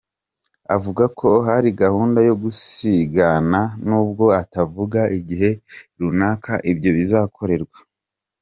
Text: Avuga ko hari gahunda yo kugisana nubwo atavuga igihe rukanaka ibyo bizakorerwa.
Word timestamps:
Avuga 0.75 1.03
ko 1.19 1.29
hari 1.47 1.69
gahunda 1.81 2.19
yo 2.27 2.33
kugisana 2.41 3.59
nubwo 3.87 4.25
atavuga 4.41 4.99
igihe 5.19 5.49
rukanaka 5.99 6.51
ibyo 6.71 6.89
bizakorerwa. 6.97 7.77